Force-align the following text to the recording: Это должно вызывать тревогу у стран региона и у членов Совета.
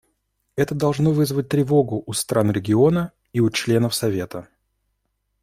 Это 0.55 0.73
должно 0.73 1.11
вызывать 1.11 1.47
тревогу 1.49 2.01
у 2.07 2.13
стран 2.13 2.49
региона 2.49 3.11
и 3.33 3.39
у 3.39 3.51
членов 3.51 3.93
Совета. 3.93 4.47